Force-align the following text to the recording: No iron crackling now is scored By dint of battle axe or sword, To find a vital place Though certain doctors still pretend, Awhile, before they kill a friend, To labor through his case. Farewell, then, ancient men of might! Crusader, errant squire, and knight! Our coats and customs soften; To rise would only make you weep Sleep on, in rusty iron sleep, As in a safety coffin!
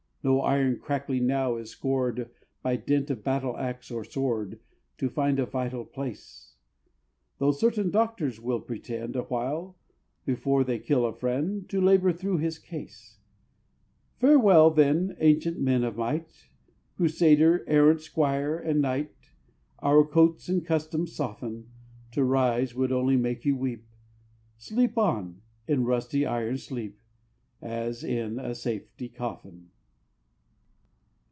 No 0.23 0.39
iron 0.41 0.77
crackling 0.77 1.25
now 1.25 1.55
is 1.55 1.71
scored 1.71 2.29
By 2.61 2.75
dint 2.75 3.09
of 3.09 3.23
battle 3.23 3.57
axe 3.57 3.89
or 3.89 4.03
sword, 4.03 4.59
To 4.99 5.09
find 5.09 5.39
a 5.39 5.47
vital 5.47 5.83
place 5.83 6.57
Though 7.39 7.49
certain 7.49 7.89
doctors 7.89 8.35
still 8.35 8.59
pretend, 8.59 9.15
Awhile, 9.15 9.75
before 10.23 10.63
they 10.63 10.77
kill 10.77 11.07
a 11.07 11.13
friend, 11.15 11.67
To 11.71 11.81
labor 11.81 12.11
through 12.13 12.37
his 12.37 12.59
case. 12.59 13.17
Farewell, 14.19 14.69
then, 14.69 15.17
ancient 15.19 15.59
men 15.59 15.83
of 15.83 15.97
might! 15.97 16.49
Crusader, 16.97 17.63
errant 17.67 18.01
squire, 18.01 18.59
and 18.59 18.79
knight! 18.79 19.15
Our 19.79 20.05
coats 20.05 20.47
and 20.47 20.63
customs 20.63 21.13
soften; 21.15 21.67
To 22.11 22.23
rise 22.23 22.75
would 22.75 22.91
only 22.91 23.17
make 23.17 23.43
you 23.43 23.55
weep 23.57 23.87
Sleep 24.59 24.99
on, 24.99 25.41
in 25.67 25.83
rusty 25.83 26.27
iron 26.27 26.57
sleep, 26.59 26.99
As 27.59 28.03
in 28.03 28.37
a 28.37 28.53
safety 28.53 29.09
coffin! 29.09 29.71